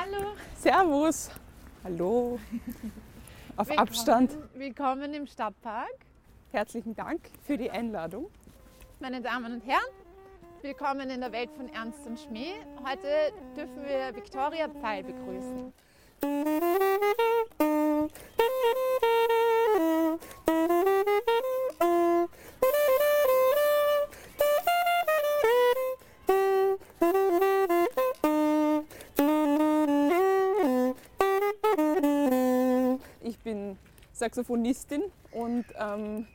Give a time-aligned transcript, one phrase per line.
[0.00, 0.32] Hallo.
[0.56, 1.30] Servus.
[1.84, 2.38] Hallo.
[3.56, 4.38] Auf willkommen, Abstand.
[4.54, 5.92] Willkommen im Stadtpark.
[6.52, 8.30] Herzlichen Dank für die Einladung.
[8.98, 9.92] Meine Damen und Herren,
[10.62, 12.54] willkommen in der Welt von Ernst und Schmäh.
[12.82, 13.08] Heute
[13.54, 15.70] dürfen wir Viktoria Pfeil begrüßen.
[34.20, 35.02] Saxophonistin
[35.32, 36.26] und ähm,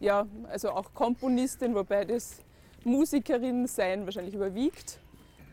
[0.00, 2.40] ja, also auch Komponistin, wobei das
[2.84, 5.00] Musikerin sein wahrscheinlich überwiegt.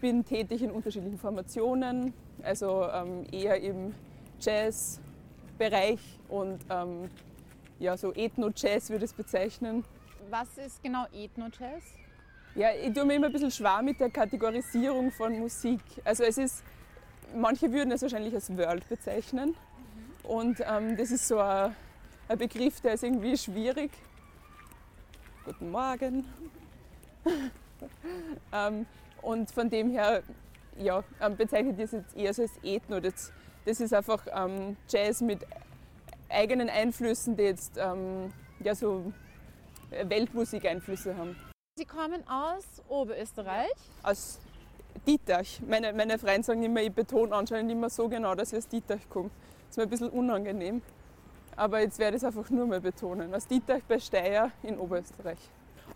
[0.00, 3.94] Bin tätig in unterschiedlichen Formationen, also ähm, eher im
[4.40, 7.10] Jazz-Bereich und ähm,
[7.80, 9.84] ja, so Ethno-Jazz würde ich es bezeichnen.
[10.30, 11.82] Was ist genau Ethno-Jazz?
[12.54, 15.80] Ja, ich tue mir immer ein bisschen schwer mit der Kategorisierung von Musik.
[16.04, 16.62] Also es ist,
[17.34, 19.54] manche würden es wahrscheinlich als World bezeichnen.
[20.28, 21.74] Und ähm, das ist so ein,
[22.28, 23.90] ein Begriff, der ist irgendwie schwierig.
[25.46, 26.26] Guten Morgen.
[28.52, 28.84] ähm,
[29.22, 30.22] und von dem her
[30.76, 33.00] ja, ähm, bezeichnet das jetzt eher so als Ethno.
[33.00, 33.32] Das,
[33.64, 35.46] das ist einfach ähm, Jazz mit
[36.28, 39.10] eigenen Einflüssen, die jetzt ähm, ja, so
[39.88, 41.36] Weltmusikeinflüsse haben.
[41.78, 43.72] Sie kommen aus Oberösterreich.
[44.02, 44.40] Aus
[44.98, 45.60] Dietach.
[45.66, 49.00] Meine, meine Freunde sagen immer, ich betone anscheinend immer so genau, dass ich aus Dietach
[49.08, 49.30] komme.
[49.68, 50.82] Das ist mir ein bisschen unangenehm.
[51.56, 53.34] Aber jetzt werde ich es einfach nur mal betonen.
[53.34, 55.38] Aus Dietach bei Steyr in Oberösterreich.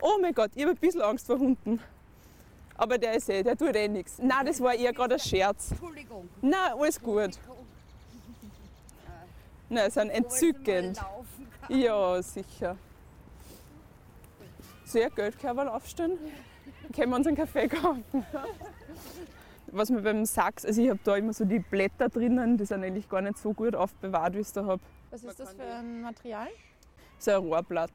[0.00, 1.80] Oh mein Gott, ich habe ein bisschen Angst vor Hunden.
[2.76, 4.18] Aber der ist eh, der tut eh nichts.
[4.18, 5.70] Nein, das war eher gerade ein Scherz.
[5.70, 6.28] Entschuldigung.
[6.40, 7.38] Nein, alles gut.
[9.68, 10.98] Nein, sind entzückend.
[11.68, 12.76] Ja, sicher.
[14.84, 16.18] Sehr Geldkörper aufstellen.
[16.94, 18.04] Können wir uns einen Kaffee kaufen?
[19.68, 22.84] Was mir beim Sax, also ich habe da immer so die Blätter drinnen, die sind
[22.84, 24.82] eigentlich gar nicht so gut aufbewahrt, wie ich es da habe.
[25.10, 26.48] Was ist das für ein Material?
[27.18, 27.90] So ein Rohrblatt.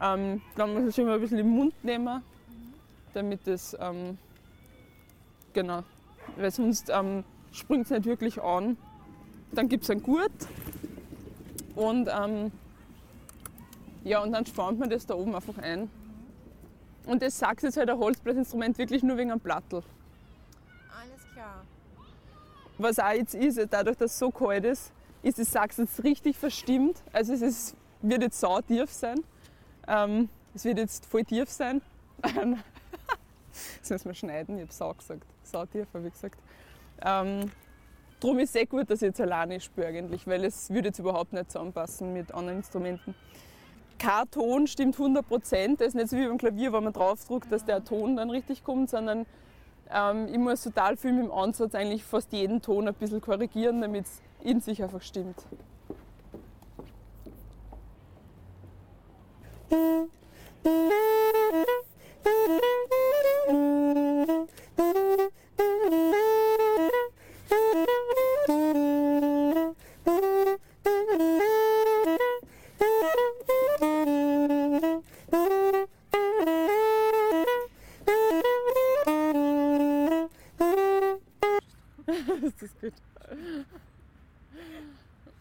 [0.00, 2.22] Ähm, dann muss man schon mal ein bisschen im Mund nehmen,
[3.14, 4.18] damit es, ähm,
[5.52, 5.84] genau,
[6.36, 7.22] weil sonst ähm,
[7.52, 8.76] springt es nicht wirklich an.
[9.52, 10.32] Dann gibt es einen Gurt
[11.76, 12.50] und ähm,
[14.02, 15.88] ja, und dann spannt man das da oben einfach ein.
[17.06, 19.82] Und das Sax ist halt ein Holzblasinstrument wirklich nur wegen einem Plattel.
[20.90, 21.64] Alles klar.
[22.78, 26.36] Was auch jetzt ist, dadurch, dass es so kalt ist, ist das Sax jetzt richtig
[26.36, 27.02] verstimmt.
[27.12, 29.22] Also es ist, wird jetzt sau tief sein.
[29.88, 31.80] Ähm, es wird jetzt voll tief sein.
[32.22, 35.26] das müssen wir schneiden, ich habe sau gesagt.
[35.42, 36.38] Sau tief habe ich gesagt.
[37.02, 37.50] Ähm,
[38.20, 40.98] Darum ist es sehr gut, dass ich jetzt alleine spiele eigentlich, weil es würde jetzt
[40.98, 43.14] überhaupt nicht zusammenpassen mit anderen Instrumenten.
[43.98, 45.80] Kein Ton stimmt 100 Prozent.
[45.80, 48.64] Das ist nicht so wie beim Klavier, wo man draufdrückt, dass der Ton dann richtig
[48.64, 49.26] kommt, sondern
[49.90, 53.80] ähm, ich muss total viel mit dem Ansatz eigentlich fast jeden Ton ein bisschen korrigieren,
[53.80, 55.46] damit es in sich einfach stimmt.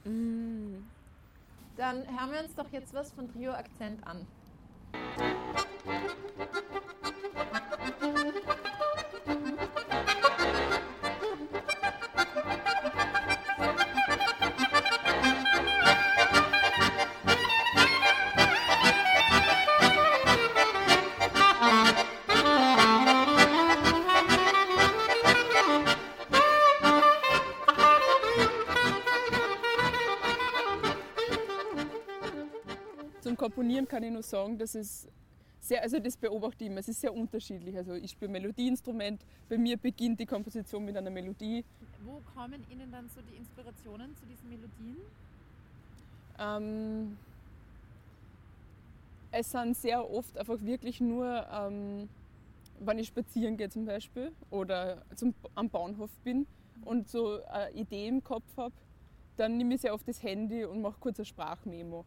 [0.06, 0.84] Mm.
[1.78, 4.28] Dann hören wir uns doch jetzt was von Trio Akzent an.
[33.56, 35.08] Komponieren kann ich nur sagen, dass es
[35.62, 37.78] sehr, also das beobachte ich immer, es ist sehr unterschiedlich.
[37.78, 41.64] Also ich spiele Melodieinstrument, bei mir beginnt die Komposition mit einer Melodie.
[42.04, 44.97] Wo kommen Ihnen dann so die Inspirationen zu diesen Melodien?
[46.38, 47.18] Ähm,
[49.32, 52.09] es sind sehr oft einfach wirklich nur, ähm,
[52.82, 56.46] wenn ich spazieren gehe zum Beispiel oder zum, am Bahnhof bin
[56.84, 58.76] und so eine Idee im Kopf habe,
[59.38, 62.03] dann nehme ich sehr oft das Handy und mache kurz eine Sprachmemo.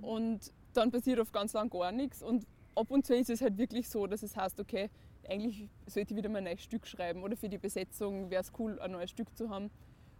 [0.00, 2.22] Und dann passiert oft ganz lang gar nichts.
[2.22, 4.90] Und ab und zu ist es halt wirklich so, dass es heißt, okay,
[5.28, 8.52] eigentlich sollte ich wieder mal ein neues Stück schreiben oder für die Besetzung wäre es
[8.58, 9.70] cool, ein neues Stück zu haben.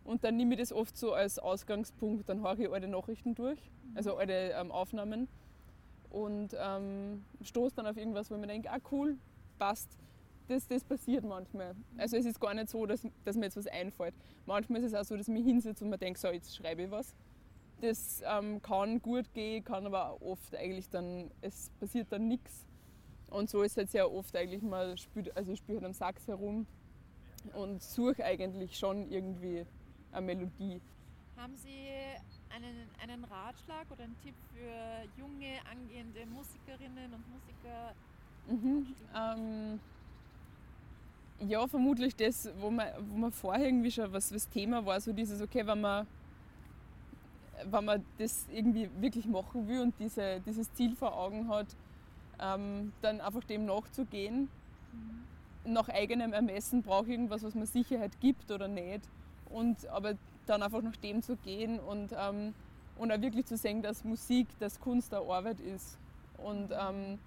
[0.04, 3.58] Und dann nehme ich das oft so als Ausgangspunkt, dann höre ich alte Nachrichten durch,
[3.94, 5.28] also alte ähm, Aufnahmen
[6.10, 9.16] und ähm, stoße dann auf irgendwas, wo ich mir denke, ah cool,
[9.58, 9.96] passt.
[10.48, 11.74] das, das passiert manchmal.
[11.96, 14.14] Also es ist gar nicht so, dass, dass mir jetzt was einfällt.
[14.46, 16.82] Manchmal ist es auch so, dass ich mich hinsetze und mir denke, so, jetzt schreibe
[16.82, 17.14] ich was.
[17.82, 22.64] Das ähm, kann gut gehen, kann aber oft eigentlich dann, es passiert dann nichts.
[23.28, 24.94] Und so ist es halt sehr oft eigentlich mal,
[25.34, 26.64] also ich spiele halt am Sax herum
[27.54, 29.66] und suche eigentlich schon irgendwie
[30.12, 30.80] eine Melodie.
[31.36, 31.88] Haben Sie
[32.54, 37.94] einen, einen Ratschlag oder einen Tipp für junge, angehende Musikerinnen und Musiker?
[38.46, 39.80] Mhm, ähm,
[41.48, 45.12] ja, vermutlich das, wo man, wo man vorher irgendwie schon was das Thema war, so
[45.12, 46.06] dieses, okay, wenn man,
[47.70, 51.66] wenn man das irgendwie wirklich machen will und diese, dieses Ziel vor Augen hat,
[52.40, 54.48] ähm, dann einfach dem nachzugehen.
[54.92, 55.72] Mhm.
[55.72, 59.02] Nach eigenem Ermessen brauche ich irgendwas, was mir Sicherheit gibt oder nicht.
[59.50, 60.14] Und, aber
[60.46, 62.54] dann einfach nach dem zu gehen und, ähm,
[62.98, 65.98] und auch wirklich zu sehen, dass Musik, dass Kunst eine Arbeit ist.
[66.38, 67.18] Und ähm,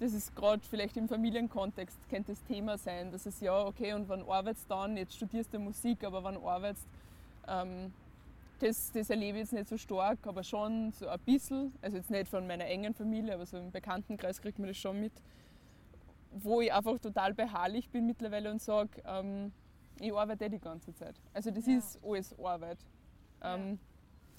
[0.00, 4.08] das ist gerade vielleicht im Familienkontext, könnte das Thema sein, dass es ja, okay, und
[4.08, 4.96] wann arbeitest du dann?
[4.96, 6.86] Jetzt studierst du Musik, aber wann arbeitest
[7.48, 7.92] ähm,
[8.58, 11.72] das, das erlebe ich jetzt nicht so stark, aber schon so ein bisschen.
[11.82, 15.00] Also jetzt nicht von meiner engen Familie, aber so im Bekanntenkreis kriegt man das schon
[15.00, 15.12] mit.
[16.30, 19.52] Wo ich einfach total beharrlich bin mittlerweile und sage, ähm,
[20.00, 21.14] ich arbeite die ganze Zeit.
[21.32, 21.78] Also das ja.
[21.78, 22.78] ist alles Arbeit.
[23.42, 23.76] Ähm, ja.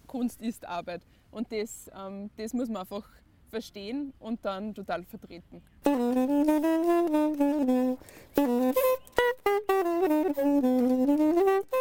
[0.07, 1.05] Kunst ist Arbeit.
[1.31, 3.07] Und das, ähm, das muss man einfach
[3.49, 5.61] verstehen und dann total vertreten.